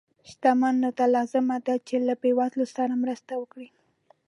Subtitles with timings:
[0.29, 3.69] شتمنو ته لازمه ده چې له بې وزلو سره مرستې وکړي.